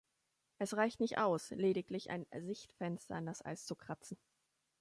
Es 0.57 0.75
reicht 0.77 0.99
nicht 0.99 1.19
aus, 1.19 1.51
lediglich 1.51 2.09
ein 2.09 2.25
„Sichtfenster“ 2.35 3.15
in 3.19 3.27
das 3.27 3.45
Eis 3.45 3.67
zu 3.67 3.75
kratzen. 3.75 4.17